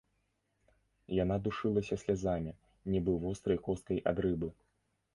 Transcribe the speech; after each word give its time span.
Яна 1.23 1.35
душылася 1.49 1.95
слязамі, 2.05 2.51
нібы 2.95 3.11
вострай 3.27 3.65
косткай 3.69 4.05
ад 4.15 4.27
рыбы. 4.29 4.47